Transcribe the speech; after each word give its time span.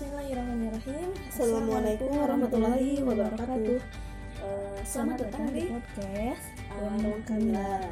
Bismillahirrahmanirrahim. 0.00 1.12
Assalamualaikum 1.28 2.08
warahmatullahi 2.08 3.04
wabarakatuh. 3.04 3.76
Eh, 4.40 4.80
selamat 4.80 5.28
datang 5.28 5.52
di 5.52 5.68
podcast 5.68 6.46
Warung 6.72 7.20
Kamila. 7.28 7.84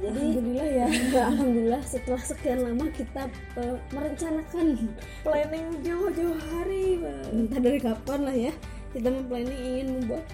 Jadi 0.00 0.16
Alhamdulillah 0.16 0.68
ya. 0.72 0.88
alhamdulillah 1.28 1.82
setelah 1.84 2.22
sekian 2.24 2.64
lama 2.64 2.88
kita 2.88 3.28
eh, 3.60 3.76
merencanakan 3.92 4.88
Planning 5.28 5.66
jauh-jauh 5.84 6.40
hari, 6.40 7.04
Bang. 7.04 7.28
entah 7.28 7.60
dari 7.60 7.78
kapan 7.84 8.20
lah 8.24 8.36
ya 8.48 8.52
kita 8.96 9.08
memplanning 9.12 9.60
ingin 9.60 9.86
membuat 9.92 10.24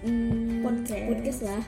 mm, 0.00 0.60
Podcast. 0.60 1.04
podcast 1.06 1.40
lah 1.42 1.62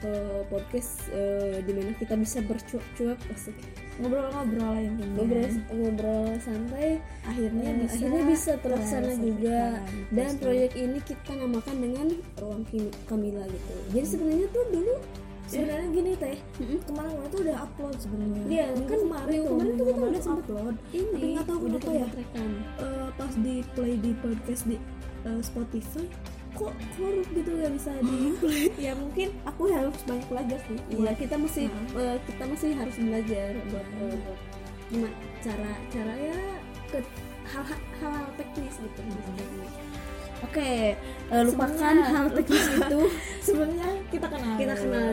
Eh, 0.00 0.40
podcast 0.46 0.92
eh, 1.10 1.56
di 1.60 1.72
mana 1.72 1.90
kita 1.94 2.14
bisa 2.14 2.38
bercuap-cuap 2.40 3.18
asik 3.30 3.56
Ngobrol-ngobrol 3.96 4.74
yang 4.76 4.94
ngobrol 5.14 5.48
ngobrol 5.70 6.28
santai 6.38 6.98
Akhirnya 7.22 7.68
Eh, 7.70 7.76
bisa 7.80 7.94
akhirnya 7.94 8.22
bisa 8.26 8.52
terlaksana 8.58 9.00
terrealisasikan. 9.08 9.24
juga 9.24 9.60
dan 10.10 10.28
Betul. 10.30 10.40
proyek 10.40 10.72
ini 10.74 10.98
kita 11.00 11.32
namakan 11.36 11.76
dengan 11.78 12.06
ruang 12.36 12.62
Kamila 13.04 13.44
gitu 13.46 13.74
jadi 13.90 14.06
sebenarnya 14.06 14.46
tuh 14.50 14.64
dulu 14.70 14.94
sebenarnya 15.44 15.88
gini 15.92 16.12
teh. 16.16 16.38
Kemarin 16.88 17.12
gue 17.14 17.28
tuh 17.28 17.40
udah 17.44 17.56
upload 17.60 17.96
sebenarnya. 18.00 18.42
Iya, 18.48 18.64
kan 18.80 18.96
kemarin 18.96 19.28
tuh, 19.36 19.44
kemarin 19.52 19.70
tuh 19.70 19.84
kita 19.84 19.92
kemarin 19.92 20.08
udah 20.08 20.22
sempet 20.24 20.44
upload. 20.48 20.76
ini 20.88 21.04
Tapi 21.12 21.26
nggak 21.28 21.44
tahu 21.44 21.58
udah 21.60 21.80
kenapa 21.84 21.92
ya. 21.92 22.08
Eh, 22.80 23.08
pas 23.12 23.32
di 23.36 23.54
play 23.76 23.94
di 24.00 24.10
podcast 24.18 24.62
di 24.64 24.76
eh, 25.28 25.40
Spotify 25.44 26.04
kok 26.54 26.70
korup 26.94 27.28
gitu 27.30 27.50
gak 27.56 27.72
bisa 27.72 27.90
di 28.06 28.18
ya 28.78 28.92
mungkin 28.94 29.28
aku 29.44 29.62
harus 29.68 29.98
banyak 30.04 30.26
belajar 30.26 30.58
sih. 30.64 30.78
Iya. 30.88 31.10
Kita 31.14 31.34
masih 31.34 31.66
Nah. 31.66 32.00
eh, 32.00 32.16
kita 32.24 32.44
masih 32.46 32.70
harus 32.72 32.96
belajar 32.96 33.48
buat 33.68 33.86
buat 33.96 34.20
gimana 34.86 35.16
cara 35.40 35.72
cara 35.88 36.14
ya 36.14 36.38
ke 36.88 36.98
hal-hal 37.44 37.80
hal 37.98 38.24
teknis 38.34 38.74
gitu 38.76 39.02
Oke, 40.44 40.92
eh, 41.32 41.42
lupakan 41.42 41.72
Sebenarnya- 41.72 42.10
hal 42.10 42.26
teknis 42.30 42.66
itu. 42.68 43.00
sebenarnya 43.48 43.88
kita 44.12 44.26
kenal. 44.28 44.54
Kita 44.54 44.74
kenal 44.76 45.06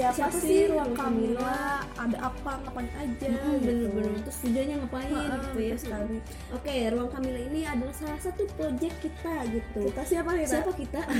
siapa, 0.00 0.16
siapa 0.16 0.38
sih 0.40 0.60
ruang 0.66 0.92
Kamila 0.92 1.60
ada 1.94 2.16
apa? 2.18 2.52
Ngapain 2.64 2.90
aja? 2.96 3.28
Hmm, 3.28 3.60
gitu. 3.60 3.66
bener-bener. 3.68 4.12
Terus 4.24 4.38
tujuannya 4.40 4.76
ngapain? 4.80 5.12
Heeh, 5.12 5.36
gitu 5.44 5.58
ya 5.60 5.76
sekali. 5.76 6.16
Oke, 6.50 6.74
ruang 6.88 7.10
Kamila 7.12 7.40
ini 7.42 7.60
adalah 7.62 7.92
salah 7.92 8.16
satu 8.16 8.42
project 8.56 8.96
kita 8.98 9.34
gitu. 9.46 9.80
kita 9.86 10.02
siapa 10.02 10.30
kita? 10.32 10.48
Siapa 10.56 10.72
kita? 10.72 11.00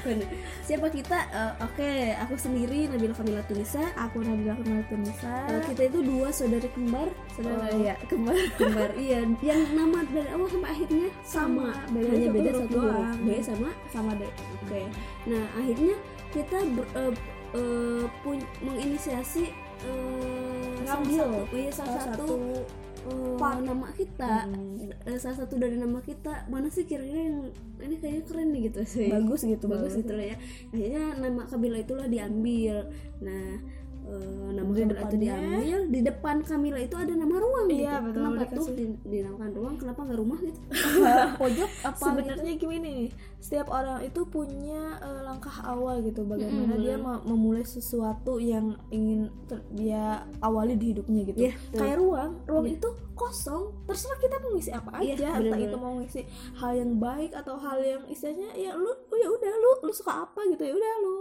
Siapa 0.68 0.86
kita? 0.88 1.18
Eh, 1.30 1.52
oke 1.60 1.90
aku 2.18 2.34
sendiri 2.36 2.88
Nabila 2.88 3.14
Kamila 3.14 3.42
Tunisa. 3.44 3.82
Aku 3.96 4.20
Nabila 4.20 4.54
Kemal 4.56 4.82
Tunisa. 4.86 5.34
Eh, 5.48 5.62
kita 5.66 5.82
itu 5.86 5.98
dua 6.02 6.28
saudari 6.30 6.68
kembar. 6.70 7.08
Saudara 7.32 7.62
Oh, 7.70 7.78
ya 7.78 7.94
kemarin 8.10 8.48
kembar 8.56 8.90
iya. 8.96 9.20
Yang 9.40 9.62
nama 9.76 9.98
dari 10.08 10.28
awal 10.32 10.48
sampai 10.48 10.70
akhirnya 10.72 11.08
sama, 11.22 11.68
Sama, 11.86 11.98
hanya 12.00 12.28
beda 12.32 12.50
satu 12.56 12.66
huruf. 12.72 13.06
B 13.20 13.28
sama. 13.40 13.70
Sama 13.92 14.10
deh. 14.16 14.32
Oke. 14.64 14.80
Nah 15.28 15.44
akhirnya 15.54 15.94
kita 16.30 16.58
ber- 16.72 16.92
eh, 16.96 17.12
eh, 17.52 18.04
pun- 18.20 18.50
menginisiasi 18.60 19.44
eh, 19.80 20.74
salah 20.80 21.00
Ngambil 21.00 21.22
satu 21.22 21.54
iya 21.54 21.70
salah, 21.70 21.90
salah 21.96 22.02
satu, 22.14 22.26
satu 22.26 23.36
part. 23.38 23.58
nama 23.62 23.88
kita. 23.94 24.32
Hmm. 24.44 25.16
Salah 25.16 25.36
satu 25.38 25.54
dari 25.56 25.76
nama 25.76 25.98
kita. 26.00 26.44
Mana 26.46 26.68
sih 26.68 26.84
kira-kira 26.84 27.20
yang 27.30 27.38
ini 27.80 27.94
kayaknya 27.96 28.22
keren 28.26 28.48
nih 28.50 28.60
gitu 28.68 28.80
sih. 28.84 29.08
Bagus 29.08 29.40
gitu 29.42 29.64
bagus 29.66 29.96
gitu 29.96 30.12
lah 30.12 30.26
ya. 30.26 30.36
Akhirnya 30.68 31.04
nama 31.16 31.42
Kamila 31.46 31.78
itulah 31.78 32.06
diambil. 32.06 32.90
Nah 33.24 33.56
eh, 34.04 34.48
Kamila 34.82 35.02
itu 35.02 35.16
diambil 35.18 35.78
di 35.86 36.00
depan 36.00 36.36
Kamila 36.40 36.78
itu 36.78 36.94
ada 36.94 37.12
nama 37.12 37.34
ruang 37.36 37.66
Iya, 37.66 37.76
gitu. 37.76 38.00
betul, 38.02 38.14
kenapa 38.16 38.34
dikasih. 38.40 38.56
tuh 38.56 38.66
di- 38.72 39.00
dinamakan 39.04 39.50
ruang? 39.52 39.74
Kenapa 39.76 40.00
nggak 40.02 40.18
rumah 40.18 40.38
gitu? 40.40 40.60
Pojok 41.40 41.70
apa 41.82 41.98
sebenarnya 42.00 42.52
gini 42.54 42.76
nih? 42.78 43.02
Setiap 43.36 43.68
orang 43.68 43.98
itu 44.00 44.20
punya 44.24 44.82
eh, 44.98 45.20
langkah 45.22 45.56
awal 45.62 46.00
gitu. 46.00 46.20
Bagaimana 46.22 46.72
Mm-mm, 46.72 46.82
dia 46.82 46.96
me- 46.96 47.22
memulai 47.24 47.62
sesuatu 47.62 48.36
yang 48.36 48.72
ingin 48.88 49.28
ter- 49.44 49.64
dia 49.70 50.02
awali 50.38 50.74
di 50.74 50.92
hidupnya 50.92 51.22
gitu. 51.26 51.38
Iya, 51.40 51.52
betul. 51.54 51.78
kayak 51.78 51.96
ruang 51.98 52.30
ruang 52.44 52.66
Iya. 52.66 52.76
itu 52.76 52.88
kosong 53.12 53.62
terserah 53.84 54.16
kita 54.18 54.36
mau 54.38 54.50
ngisi 54.50 54.70
apa 54.70 54.90
Iya, 54.98 55.12
aja. 55.12 55.26
entah 55.30 55.38
bener-bener. 55.52 55.66
itu 55.66 55.76
mau 55.76 55.92
ngisi 55.94 56.20
hal 56.54 56.72
yang 56.74 56.92
baik 56.96 57.30
atau 57.32 57.54
hal 57.54 57.78
yang 57.78 58.02
istilahnya 58.06 58.48
ya 58.54 58.72
lu 58.72 58.88
lu 58.88 59.16
ya 59.16 59.28
udah 59.28 59.52
lu 59.54 59.70
lu 59.82 59.92
suka 59.92 60.24
apa 60.24 60.40
gitu. 60.46 60.62
Ya 60.62 60.72
udah 60.72 60.92
lu 61.00 61.14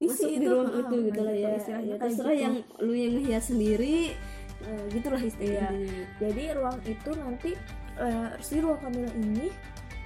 masuk 0.00 0.32
di 0.32 0.46
ruang 0.46 0.70
itu 0.72 0.96
gitu 1.06 1.20
lah 1.20 1.34
ya, 1.34 1.52
ya 1.60 1.94
terserah 1.94 2.32
gitu. 2.32 2.40
yang 2.40 2.54
lu 2.80 2.92
yang 2.94 3.12
ngehias 3.14 3.44
sendiri 3.46 4.16
eh, 4.62 4.84
gitulah 4.90 5.20
Iya. 5.20 5.28
istilahnya 5.28 5.68
jadi 6.16 6.42
ruang 6.56 6.78
itu 6.82 7.10
nanti 7.12 7.50
eh, 7.98 8.28
si 8.40 8.54
ruang 8.58 8.80
Kamila 8.80 9.12
ini 9.14 9.52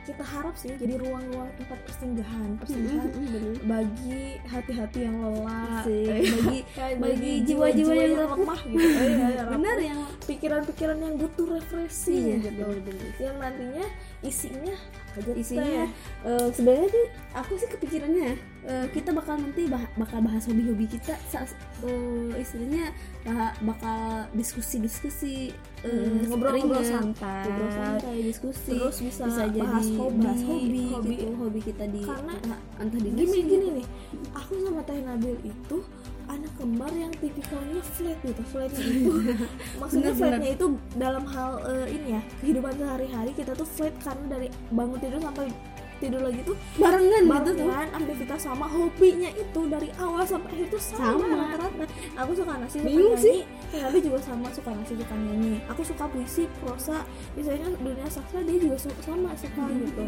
kita 0.05 0.21
harap 0.21 0.53
sih 0.53 0.69
jadi 0.71 0.99
ruang-ruang 0.99 1.49
tempat 1.57 1.79
persinggahan 1.81 2.51
persinggahan 2.59 3.09
Mm, 3.09 3.17
mm, 3.17 3.29
bener. 3.31 3.55
bagi 3.65 4.21
hati-hati 4.45 4.99
yang 5.01 5.17
lelah 5.17 5.81
Asik. 5.81 6.09
eh, 6.11 6.21
bagi 6.35 6.59
bagi 6.99 7.33
jiwa-jiwa 7.47 7.93
yang 7.95 8.13
rapuh. 8.19 8.37
lemah 8.37 8.61
gitu 8.67 8.85
eh, 8.85 9.09
ya, 9.09 9.29
ya, 9.31 9.43
benar 9.49 9.77
yang 9.81 10.01
pikiran-pikiran 10.25 10.99
yang 10.99 11.15
butuh 11.15 11.47
refreshing 11.51 12.25
iya 12.35 12.37
gitu 12.43 12.61
bener-bener 12.61 13.13
yang 13.19 13.37
nantinya 13.37 13.87
isinya 14.21 14.77
aja 15.13 15.33
isinya 15.33 15.85
eh, 16.23 16.49
sebenarnya 16.51 16.89
tuh 16.89 17.07
aku 17.33 17.53
sih 17.55 17.69
kepikirannya 17.69 18.31
eh, 18.63 18.87
kita 18.91 19.11
bakal 19.11 19.37
nanti 19.37 19.65
bah- 19.65 19.93
bakal 19.95 20.19
bahas 20.21 20.43
hobi-hobi 20.45 20.89
kita 20.89 21.15
sa- 21.25 21.47
eh, 21.81 22.31
istilahnya 22.35 22.91
bah- 23.23 23.55
bakal 23.63 24.01
diskusi-diskusi 24.33 25.53
Hmm, 25.85 26.25
ngobrol-ngobrol 26.25 26.81
ringan. 26.81 27.13
santai. 27.13 27.45
ngobrol 27.45 27.69
santai 27.71 28.17
diskusi 28.25 28.73
terus 28.73 28.97
bisa, 28.99 29.29
bisa 29.29 29.43
jadi 29.47 29.61
bahas 29.61 29.89
hobi, 29.93 30.17
bahas 30.19 30.43
hobi, 30.43 30.81
hobi. 30.89 31.13
gitu 31.15 31.27
hobi 31.37 31.61
kita 31.63 31.85
di 31.87 32.01
Karena 32.01 32.33
entah, 32.41 32.59
di 32.97 33.11
gini 33.13 33.39
gini 33.45 33.67
nih 33.75 33.87
aku 34.33 34.53
sama 34.59 34.81
Teh 34.81 34.97
Nabil 34.99 35.37
itu 35.45 35.77
anak 36.45 36.53
kembar 36.61 36.93
yang 36.93 37.13
tipikalnya 37.17 37.81
flat 37.83 38.19
gitu 38.21 38.43
flatnya 38.45 38.85
itu 38.85 39.13
maksudnya 39.81 40.13
Bener, 40.13 40.21
flatnya 40.21 40.51
itu 40.53 40.67
dalam 40.95 41.25
hal 41.25 41.51
eh, 41.65 41.87
ini 41.91 42.09
ya 42.13 42.23
kehidupan 42.39 42.73
sehari-hari 42.77 43.33
kita 43.33 43.57
tuh 43.57 43.65
flat 43.65 43.95
karena 43.99 44.27
dari 44.29 44.49
bangun 44.69 45.01
tidur 45.01 45.21
sampai 45.25 45.49
tidur 45.95 46.21
lagi 46.21 46.41
tuh 46.45 46.57
barengan 46.77 47.23
gitu 47.23 47.33
tuh. 47.33 47.65
barengan 47.65 47.89
aktivitas 47.97 48.41
sama 48.43 48.67
hobinya 48.69 49.31
itu 49.33 49.61
dari 49.71 49.89
awal 49.97 50.21
sampai 50.21 50.53
akhir 50.53 50.67
tuh 50.69 50.83
sama, 50.83 51.17
Sama. 51.17 51.37
rata-rata. 51.49 51.85
Aku 52.21 52.31
suka 52.35 52.53
nasi 52.61 52.77
suka 52.77 52.89
Bingung 52.91 53.15
nyanyi. 53.15 53.41
Teh 53.73 53.79
Nabil 53.81 54.01
juga 54.03 54.19
sama 54.21 54.49
suka 54.53 54.71
nasi 54.75 54.93
suka 54.99 55.15
nyanyi. 55.17 55.55
Aku 55.71 55.81
suka 55.81 56.05
puisi 56.11 56.45
prosa. 56.61 57.07
Misalnya 57.39 57.73
dunia 57.79 58.05
sastra 58.11 58.43
dia 58.43 58.59
juga 58.59 58.77
su- 58.77 59.01
sama 59.01 59.33
suka 59.39 59.65
gitu. 59.71 60.05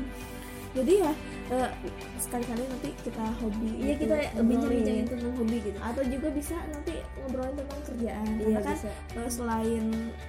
Jadi 0.76 0.92
ya 1.00 1.12
eh, 1.50 1.70
sekali-kali 2.18 2.62
nanti 2.66 2.90
kita 3.06 3.24
hobi 3.38 3.68
iya 3.78 3.94
gitu, 3.94 4.10
kita 4.10 4.42
bincang-bincangin 4.42 5.06
tentang 5.06 5.34
hobi 5.38 5.56
gitu. 5.62 5.78
Atau 5.78 6.02
juga 6.06 6.28
bisa 6.34 6.56
nanti 6.70 6.94
ngobrolin 7.22 7.54
tentang 7.54 7.80
kerjaan. 7.86 8.26
Iya 8.26 8.44
karena 8.44 8.60
kan 8.62 8.76
bisa. 8.76 8.90
eh, 9.14 9.30
selain 9.30 9.84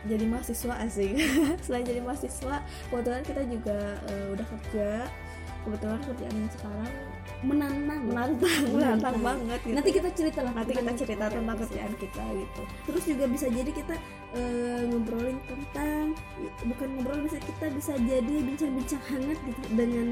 jadi 0.05 0.25
mahasiswa 0.29 0.75
asing 0.85 1.13
selain 1.65 1.85
jadi 1.85 2.01
mahasiswa 2.05 2.55
kebetulan 2.93 3.23
kita 3.25 3.41
juga 3.49 3.79
eh, 4.09 4.27
udah 4.33 4.45
kerja. 4.45 4.89
Kebetulan 5.67 5.99
kerjaan 5.99 6.35
yang 6.37 6.51
sekarang 6.55 6.93
menantang. 7.45 8.01
menantang 8.07 8.63
menantang 8.71 9.15
banget 9.21 9.59
gitu. 9.61 9.75
nanti 9.75 9.89
kita 9.93 10.09
cerita 10.15 10.39
lah. 10.41 10.53
Nanti 10.55 10.73
kita 10.73 10.93
cerita 10.95 11.25
tentang 11.29 11.57
kerjaan 11.59 11.93
kita 11.99 12.23
gitu. 12.33 12.61
Terus 12.87 13.03
juga 13.03 13.25
bisa 13.29 13.45
jadi 13.51 13.71
kita 13.75 13.95
eh, 14.33 14.81
ngobrolin 14.89 15.37
tentang 15.45 16.15
bukan 16.65 16.87
ngobrol 16.97 17.19
bisa 17.27 17.37
kita 17.43 17.65
bisa 17.75 17.93
jadi 17.99 18.35
bincang-bincang 18.41 19.01
hangat 19.11 19.37
gitu 19.43 19.61
dengan 19.75 20.07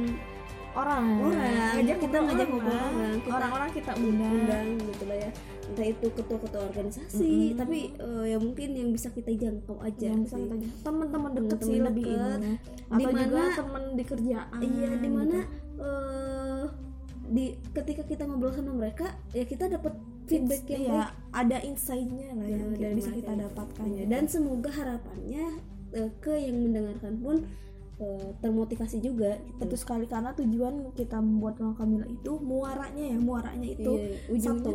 orang 0.76 1.06
orang 1.22 1.40
ngajak 1.74 1.98
kita 2.00 2.18
ngajak 2.20 2.48
ngobrol 2.48 2.76
orang 2.76 3.16
orang-orang 3.26 3.70
kita 3.72 3.92
undang, 3.96 4.32
undang 4.36 4.68
gitu 4.86 5.04
lah 5.06 5.18
ya 5.18 5.30
entah 5.66 5.88
itu 5.88 6.08
ketua-ketua 6.12 6.62
organisasi 6.68 7.32
Mm-mm. 7.50 7.58
tapi 7.58 7.80
eh, 7.92 8.24
ya 8.28 8.38
mungkin 8.38 8.70
yang 8.72 8.90
bisa 8.92 9.10
kita 9.10 9.32
jangkau 9.34 9.80
aja 9.80 10.06
yang 10.06 10.22
bisa 10.22 10.36
sih. 10.36 10.46
kita 10.46 10.56
teman-teman 10.84 11.32
deket 11.34 11.60
sih 11.60 11.80
lebih 11.80 12.06
deket. 12.06 12.40
atau 12.86 13.10
juga 13.10 13.24
Dimana- 13.26 13.56
teman 13.56 13.84
di 13.92 14.04
kerjaan 14.04 14.60
iya 14.62 14.90
di 14.96 15.10
mana 15.10 15.38
gitu. 15.42 15.82
eh 15.82 16.64
di 17.26 17.46
ketika 17.74 18.06
kita 18.06 18.24
ngobrol 18.24 18.54
sama 18.54 18.72
mereka 18.72 19.10
ya 19.32 19.42
kita 19.44 19.66
dapat 19.68 19.98
feedback 20.26 20.62
yang 20.68 20.86
baik 20.92 21.10
ada 21.34 21.58
insight-nya 21.60 22.30
lah 22.32 22.46
Ya, 22.46 22.62
yang 22.80 22.94
bisa 22.94 23.10
kita 23.10 23.34
itu. 23.34 23.42
dapatkan 23.42 23.86
Ya, 23.88 23.98
gitu. 23.98 24.10
dan 24.12 24.24
semoga 24.28 24.70
harapannya 24.70 25.46
eh, 25.92 26.10
ke 26.20 26.34
yang 26.36 26.58
mendengarkan 26.62 27.14
pun 27.18 27.36
eh, 27.96 28.30
termotivasi 28.40 29.00
juga 29.00 29.40
gitu. 29.40 29.60
betul 29.62 29.80
sekali 29.80 30.06
karena 30.06 30.36
tujuan 30.36 30.92
kita 30.92 31.18
membuat 31.20 31.60
Ruang 31.60 31.76
Kamila 31.76 32.06
itu 32.06 32.32
muaranya 32.40 33.04
ya 33.14 33.18
muaranya 33.18 33.68
itu 33.68 33.92
Iya, 33.96 34.18
ujungnya 34.32 34.64
satu 34.64 34.74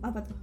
apa 0.00 0.20
tuh 0.24 0.38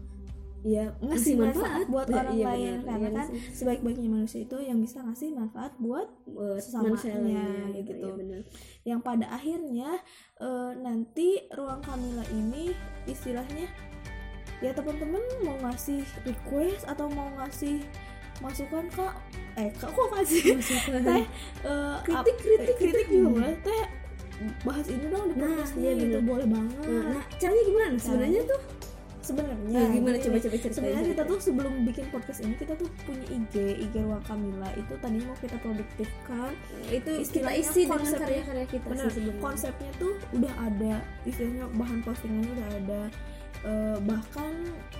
ya 0.65 0.89
ngasih 0.99 1.37
manfaat 1.37 1.85
manfaat 1.85 1.87
buat 1.87 2.07
Ya, 2.09 2.15
orang 2.19 2.35
iya, 2.35 2.45
lain 2.49 2.73
benar. 2.73 2.85
karena 2.89 3.07
Iya 3.07 3.15
kan 3.15 3.27
sih. 3.29 3.41
sebaik-baiknya 3.55 4.09
manusia 4.09 4.39
itu 4.43 4.57
yang 4.59 4.79
bisa 4.81 4.97
ngasih 4.99 5.29
manfaat 5.31 5.71
buat 5.79 6.07
buat 6.27 6.59
sesamanya, 6.59 6.89
manusia 6.91 7.11
lainnya 7.13 7.45
gitu. 7.71 7.89
gitu, 7.93 8.03
ya, 8.03 8.13
benar. 8.17 8.41
yang 8.83 8.99
pada 8.99 9.25
akhirnya 9.31 9.89
eh, 10.37 10.71
nanti 10.77 11.29
ruang 11.53 11.79
Kamila 11.79 12.25
ini 12.33 12.73
istilahnya 13.05 13.69
ya 14.57 14.73
teman-teman 14.73 15.21
mau 15.45 15.57
ngasih 15.61 16.01
request 16.25 16.89
atau 16.89 17.05
mau 17.13 17.29
ngasih 17.37 17.77
masukan 18.39 18.85
kak 18.89 19.13
eh 19.55 19.69
kak 19.73 19.89
kok 19.89 20.07
kasih 20.11 20.43
Masukan. 20.55 21.01
teh 21.01 21.23
eh, 21.63 21.95
Kritik, 22.03 22.35
kritik, 22.37 22.67
eh, 22.67 22.77
kritik 22.77 23.05
gitu. 23.05 23.15
juga 23.19 23.29
boleh 23.35 23.55
teh 23.59 23.83
bahas 24.63 24.85
ini 24.85 25.05
dong 25.07 25.25
di 25.27 25.33
Nah, 25.35 25.65
iya 25.75 25.91
gitu 25.93 26.07
bener. 26.13 26.21
boleh 26.23 26.47
banget 26.47 26.77
Nah, 26.83 27.03
nah, 27.11 27.23
caranya 27.35 27.63
gimana? 27.63 27.95
Sebenarnya 27.97 28.41
tuh 28.45 28.61
sebenarnya 29.19 29.65
Nah, 29.67 29.87
gimana 29.89 30.15
coba 30.15 30.37
coba 30.37 30.55
ceritain. 30.55 30.71
sebenarnya 30.71 31.03
kita 31.09 31.23
tuh 31.25 31.39
sebelum 31.41 31.73
bikin 31.83 32.05
podcast 32.07 32.39
ini 32.39 32.53
kita 32.55 32.73
tuh 32.73 32.87
punya 33.03 33.25
IG 33.27 33.53
IG 33.81 33.93
Ruang 33.99 34.23
Kamila 34.23 34.69
itu 34.73 34.93
tadinya 34.95 35.25
mau 35.25 35.37
kita 35.37 35.57
produktifkan 35.57 36.51
itu 36.87 37.11
kita 37.27 37.49
isi 37.51 37.81
dengan 37.83 38.13
karya-karya 38.13 38.65
kita 38.67 38.85
sih 38.87 39.09
sebenarnya. 39.11 39.41
konsepnya 39.41 39.91
tuh 39.97 40.13
udah 40.31 40.53
ada 40.61 40.93
istilahnya 41.23 41.65
bahan 41.73 41.99
postingannya 41.99 42.51
udah 42.53 42.69
ada 42.77 43.01
Eh, 43.67 43.99
bahkan 44.01 44.53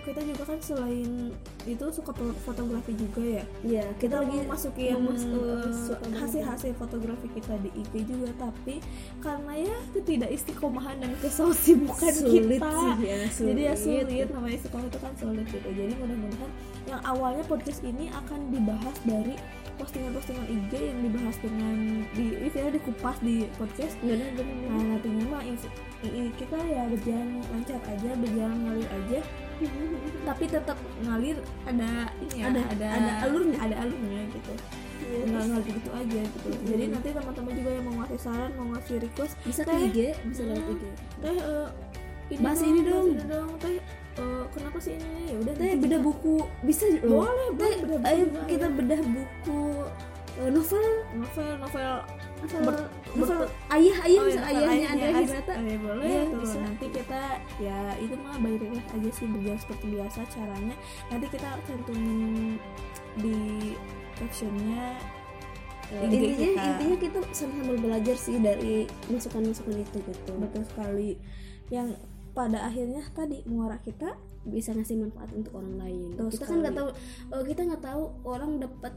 kita 0.03 0.19
juga 0.19 0.43
kan 0.43 0.59
selain 0.59 1.31
itu 1.63 1.85
suka 1.87 2.11
fo- 2.11 2.35
fotografi 2.43 2.91
juga 2.93 3.23
ya 3.23 3.43
Iya, 3.61 3.85
kita 3.95 4.03
kita 4.03 4.15
lagi 4.19 4.37
masukin 4.43 4.91
mas- 4.99 5.23
banget. 5.23 6.11
hasil-hasil 6.13 6.71
fotografi 6.75 7.27
kita 7.29 7.55
di 7.57 7.71
IG 7.73 7.93
juga 8.03 8.27
tapi 8.37 8.83
karena 9.17 9.53
ya 9.57 9.75
ketidak 9.93 10.27
istiqomahan 10.29 10.99
dan 10.99 11.15
kesosibukan 11.17 12.11
sulit 12.11 12.59
kita 12.59 12.67
sih 12.67 12.91
ya, 13.01 13.17
sulit. 13.29 13.47
jadi 13.47 13.61
ya 13.63 13.75
sulit 13.75 14.27
namanya 14.29 14.55
istiqomah 14.57 14.85
itu 14.85 14.99
kan 14.99 15.13
sulit 15.15 15.45
gitu 15.45 15.69
jadi 15.69 15.93
mudah-mudahan 15.95 16.51
yang 16.85 17.01
awalnya 17.03 17.43
podcast 17.45 17.79
ini 17.81 18.11
akan 18.11 18.39
dibahas 18.49 18.95
dari 19.01 19.35
postingan-postingan 19.77 20.45
IG 20.49 20.71
yang 20.73 20.99
dibahas 21.01 21.37
dengan 21.39 21.75
di 22.11 22.25
istilahnya 22.43 22.73
dikupas 22.77 23.17
di 23.21 23.35
podcast 23.55 23.95
bener, 24.01 24.29
bener. 24.33 24.55
nah 24.67 24.83
nantinya 24.97 25.25
mah 25.29 25.43
kita 26.37 26.57
ya 26.65 26.83
berjalan 26.89 27.29
lancar 27.49 27.79
aja 27.85 28.09
berjalan 28.17 28.57
ngalir 28.65 28.89
aja 28.89 29.19
tapi 30.23 30.43
tetap 30.45 30.77
ngalir 31.01 31.37
ada 31.65 31.89
ini 32.19 32.35
ya, 32.37 32.45
Ada- 32.53 32.67
ada 32.73 32.87
ada 32.93 33.11
alurnya. 33.25 33.57
ada 33.57 33.75
alurnya 33.81 34.21
gitu 34.33 34.53
Iya, 34.97 35.23
nggak 35.29 35.43
ngalir 35.47 35.67
gitu 35.71 35.89
aja 35.93 36.19
gitu 36.25 36.47
jadi 36.67 36.83
nanti 36.91 37.07
teman-teman 37.13 37.53
juga 37.53 37.69
yang 37.69 37.85
mau 37.85 37.95
ngasih 38.01 38.19
saran 38.19 38.51
mau 38.57 38.67
ngasih 38.75 38.95
request 38.99 39.33
bisa 39.45 39.61
ke. 39.63 39.71
IG, 39.87 39.97
bisa 40.27 40.41
lewat. 40.43 40.67
IG. 40.67 40.83
teh 41.21 41.37
eh, 41.37 41.67
ini 42.29 42.39
bahas 42.39 42.59
dong. 42.59 43.07
ini 43.09 43.23
dong 43.25 43.49
teh 43.57 43.75
eh, 44.17 44.43
kenapa 44.49 44.77
sih 44.77 44.93
ini 44.93 45.11
ya 45.25 45.35
udah 45.37 45.53
Teh 45.53 45.63
nanti 45.63 45.77
beda 45.79 45.89
kita- 45.93 46.03
buku 46.03 46.35
bisa 46.61 46.83
loh. 46.97 47.23
boleh 47.23 47.47
Teh, 47.47 47.53
boleh 47.53 47.75
bedah 47.77 47.97
buku 47.97 48.07
ayo 48.07 48.23
kita 48.45 48.65
ya. 48.65 48.73
bedah 48.73 49.01
buku 49.05 49.61
eh, 50.35 50.49
novel 50.49 50.85
novel 51.15 51.49
novel 51.57 51.91
novel 52.37 52.61
Ber- 52.61 52.89
novel 53.15 53.37
ber- 53.39 53.53
ayah 53.71 53.97
ayah 54.03 54.19
Oh, 54.19 54.25
bisa 54.27 54.39
iya, 54.39 54.49
ayahnya 54.51 54.87
Andrea 54.87 55.09
As- 55.11 55.25
Hirata. 55.27 55.53
eh, 55.55 55.77
boleh 55.79 56.05
Iya, 56.05 56.21
tuh. 56.23 56.39
bisa. 56.39 56.57
nanti 56.59 56.85
kita 56.91 57.21
ya 57.57 57.77
itu 57.97 58.15
mah 58.15 58.35
by 58.37 58.53
request 58.55 58.89
aja 58.91 59.09
sih 59.11 59.25
berjalan 59.25 59.57
seperti 59.57 59.85
biasa 59.89 60.19
caranya 60.29 60.75
nanti 61.07 61.25
kita 61.27 61.49
cantumin 61.63 62.21
di 63.15 63.37
captionnya 64.13 64.85
eh, 65.87 66.03
intinya 66.03 66.29
kita. 66.35 66.61
intinya 66.67 66.97
kita 66.99 67.17
sama-sama 67.31 67.73
belajar 67.75 68.15
sih 68.15 68.37
dari 68.37 68.75
masukan-masukan 69.07 69.75
itu 69.79 69.97
gitu. 70.03 70.31
betul 70.35 70.63
sekali 70.63 71.09
yang 71.69 71.95
pada 72.37 72.69
akhirnya 72.69 73.01
tadi 73.17 73.41
muara 73.49 73.81
kita 73.81 74.13
bisa 74.45 74.77
ngasih 74.77 75.01
manfaat 75.01 75.33
untuk 75.33 75.57
orang 75.57 75.81
lain. 75.81 76.13
Betul 76.13 76.29
kita 76.37 76.45
kan 76.45 76.57
nggak 76.61 76.75
tahu 76.77 76.89
eh, 77.33 77.43
kita 77.49 77.61
nggak 77.65 77.83
tahu 77.83 78.03
orang 78.29 78.51
dapat 78.61 78.93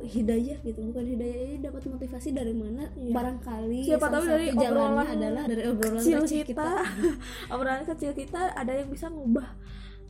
hidayah 0.00 0.58
gitu. 0.64 0.80
Bukan 0.80 1.04
hidayah 1.04 1.38
ini 1.44 1.56
dapat 1.60 1.82
motivasi 1.84 2.32
dari 2.32 2.56
mana? 2.56 2.88
Iya. 2.96 3.12
barangkali 3.12 3.80
Siapa 3.84 4.06
tahu 4.08 4.24
dari 4.24 4.46
obrolan 4.56 5.06
adalah 5.12 5.44
dari 5.44 5.62
obrolan 5.68 6.00
kecil 6.00 6.24
receh 6.24 6.44
kita, 6.48 6.68
obrolan 7.52 7.84
kecil 7.84 8.10
kita 8.16 8.40
ada 8.56 8.72
yang 8.72 8.88
bisa 8.88 9.12
ngubah 9.12 9.48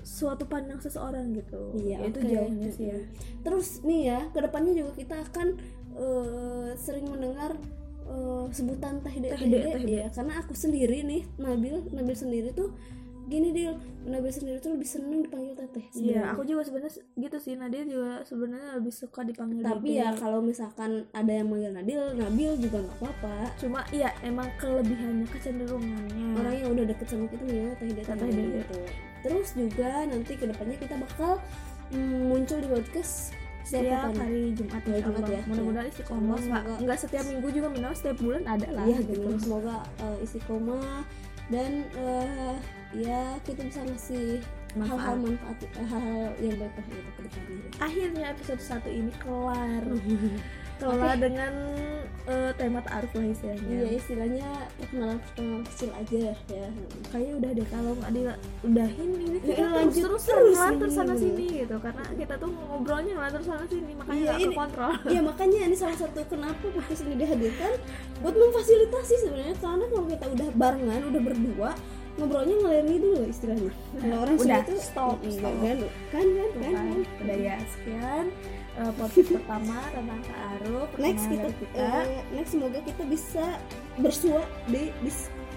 suatu 0.00 0.46
pandang 0.48 0.78
seseorang 0.80 1.34
gitu. 1.36 1.76
Iya, 1.76 2.08
itu 2.08 2.18
oke. 2.22 2.30
jauhnya 2.30 2.68
sih. 2.72 2.86
Ya 2.88 2.98
Terus 3.44 3.84
nih 3.84 4.00
ya, 4.14 4.20
ke 4.32 4.38
depannya 4.40 4.72
juga 4.72 4.92
kita 4.96 5.16
akan 5.28 5.48
eh, 5.98 6.68
sering 6.78 7.10
mendengar 7.10 7.58
eh, 8.10 8.44
sebutan 8.50 8.98
teh 9.00 9.12
hide 9.14 9.28
teh 9.30 9.38
hide. 9.38 9.86
ya. 9.86 10.06
Karena 10.10 10.42
aku 10.42 10.52
sendiri 10.52 11.06
nih, 11.06 11.22
Nabil, 11.38 11.86
Nabil 11.94 12.16
sendiri 12.18 12.50
tuh 12.50 12.74
gini 13.30 13.54
Dil, 13.54 13.78
Nabil 14.10 14.34
sendiri 14.34 14.58
tuh 14.58 14.74
lebih 14.74 14.90
seneng 14.90 15.22
dipanggil 15.22 15.54
teteh. 15.54 15.86
Iya, 15.94 16.34
aku 16.34 16.42
juga 16.42 16.66
sebenarnya 16.66 16.98
gitu 17.14 17.36
sih. 17.38 17.54
Nadia 17.54 17.86
juga 17.86 18.26
sebenarnya 18.26 18.82
lebih 18.82 18.90
suka 18.90 19.22
dipanggil 19.22 19.62
Tapi 19.62 20.02
ya 20.02 20.10
kalau 20.18 20.42
misalkan 20.42 21.06
ada 21.14 21.30
yang 21.30 21.46
manggil 21.46 21.70
Nabil, 21.70 22.18
Nabil 22.18 22.58
juga 22.58 22.82
nggak 22.82 22.98
apa-apa. 22.98 23.54
cuma 23.62 23.86
iya 23.94 24.10
emang 24.26 24.50
kelebihannya 24.58 25.30
kecenderungannya. 25.30 26.26
Orang 26.42 26.54
yang 26.58 26.70
udah 26.74 26.84
deket 26.90 27.06
sama 27.06 27.30
kita 27.30 27.42
manggil 27.46 27.74
teh 27.78 27.86
hide 27.86 28.02
teh 28.02 28.14
Teh 28.18 28.26
hide 28.26 28.34
hide. 28.34 28.52
gitu. 28.66 28.76
Terus 29.22 29.48
juga 29.54 29.90
nanti 30.10 30.32
ke 30.34 30.44
depannya 30.50 30.76
kita 30.82 30.94
bakal 30.98 31.32
mm, 31.94 32.18
muncul 32.26 32.58
di 32.58 32.66
podcast 32.66 33.30
setiap 33.62 34.10
hari 34.12 34.42
Jumat, 34.52 34.82
insya 34.82 35.00
Jumat 35.02 35.24
ya. 35.26 35.40
Mudah-mudahan 35.44 35.84
Iya. 35.84 35.92
istiqomah 35.92 36.38
Semoga- 36.38 36.78
nggak 36.80 36.98
setiap 36.98 37.24
minggu 37.26 37.48
juga 37.50 37.66
minimal 37.68 37.94
setiap 37.94 38.16
bulan 38.18 38.42
ada 38.44 38.68
lah. 38.70 38.84
Iya 38.84 38.98
gitu. 39.00 39.20
benar 39.20 39.38
semoga 39.38 39.76
uh, 39.98 40.16
istiqomah 40.18 40.98
dan 41.48 41.70
uh, 41.96 42.56
ya 42.92 43.20
kita 43.42 43.60
bisa 43.62 43.80
ngasih. 43.82 44.40
Hal-hal 44.72 45.16
manfaat 45.16 45.56
hal-hal 45.76 46.04
yang 46.38 46.56
baik 46.56 46.74
gitu 46.80 47.10
ke 47.10 47.20
depannya. 47.24 47.68
Akhirnya 47.78 48.24
episode 48.30 48.60
satu 48.60 48.88
ini 48.88 49.10
kelar. 49.18 49.82
kelar 50.80 51.12
dengan 51.14 51.52
eh, 52.24 52.50
tema 52.56 52.80
taaruf 52.80 53.12
lah 53.12 53.26
istilahnya. 53.26 53.68
Iya 53.68 53.88
istilahnya 53.92 54.48
perkenalan 54.78 55.18
perkenalan 55.20 55.62
kecil 55.66 55.90
aja 55.92 56.18
ya. 56.48 56.68
Kayaknya 57.10 57.32
udah 57.36 57.50
deh 57.52 57.66
kalau 57.68 57.92
nggak 57.94 58.10
diudahin 58.14 59.10
ini 59.12 59.38
kita 59.42 59.60
Ya, 59.60 59.66
terus 59.68 59.76
lanjut 59.76 60.00
terus 60.00 60.24
terus 60.24 60.56
ini. 60.88 60.96
sana 60.96 61.14
sini 61.14 61.44
gitu 61.60 61.76
karena 61.76 62.04
kita 62.16 62.34
tuh 62.38 62.48
ngobrolnya 62.48 63.12
ngelantur 63.12 63.42
sana 63.44 63.64
sini 63.66 63.92
makanya 63.92 64.16
Iya, 64.16 64.24
nggak 64.24 64.40
ini- 64.40 64.54
kekontrol. 64.56 64.92
ya 65.14 65.20
makanya 65.20 65.58
ini 65.68 65.76
salah 65.76 65.98
satu 65.98 66.20
kenapa 66.24 66.64
podcast 66.64 67.02
ini 67.04 67.14
dihadirkan 67.18 67.72
buat 68.22 68.36
memfasilitasi 68.38 69.14
sebenarnya 69.20 69.56
karena 69.58 69.84
kalau 69.84 70.06
kita 70.06 70.26
udah 70.30 70.48
barengan 70.54 71.00
udah 71.12 71.20
berdua 71.20 71.70
ngobrolnya 72.20 72.56
ngalir 72.60 73.00
dulu 73.00 73.20
istilahnya. 73.24 73.72
Kalau 73.96 74.16
orang 74.20 74.36
Udah, 74.36 74.60
sini 74.60 74.68
tuh 74.68 74.78
stop, 74.78 75.16
mm, 75.24 75.32
stop. 75.32 75.54
kan 75.56 75.64
kan 75.64 75.78
kan 76.12 76.26
kan, 76.36 76.48
kan 76.60 76.74
kan. 76.76 76.98
udah 77.24 77.36
ya 77.40 77.56
sekian 77.72 78.24
eh, 78.76 78.92
podcast 79.00 79.28
pertama 79.40 79.78
tentang 79.90 80.20
taaruf 80.28 80.88
next 81.00 81.24
kita, 81.32 81.48
kita. 81.56 81.80
eh, 81.80 82.20
next 82.36 82.50
semoga 82.52 82.78
kita 82.84 83.02
bisa 83.08 83.44
bersua 83.96 84.40
di 84.68 84.92
di, 85.00 85.10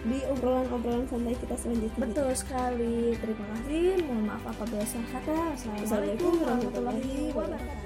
di 0.08 0.20
obrolan-obrolan 0.32 1.06
santai 1.12 1.36
kita 1.36 1.56
selanjutnya. 1.60 2.00
Betul 2.00 2.30
sekali. 2.32 3.20
Terima 3.20 3.46
kasih. 3.60 4.00
Mohon 4.08 4.24
maaf 4.32 4.44
apabila 4.48 4.84
salah 4.88 5.10
kata. 5.20 5.38
Assalamualaikum 5.60 6.32
warahmatullahi 6.40 7.32
wabarakatuh 7.36 7.83